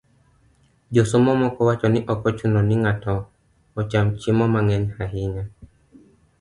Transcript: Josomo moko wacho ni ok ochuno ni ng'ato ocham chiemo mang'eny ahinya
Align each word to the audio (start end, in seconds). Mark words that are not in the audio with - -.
Josomo 0.93 1.31
moko 1.41 1.59
wacho 1.67 1.87
ni 1.93 1.99
ok 2.13 2.21
ochuno 2.29 2.59
ni 2.67 2.75
ng'ato 2.83 3.15
ocham 3.79 4.07
chiemo 4.19 4.45
mang'eny 4.53 4.85
ahinya 5.03 5.43